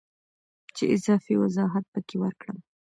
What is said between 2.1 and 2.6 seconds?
ورکړم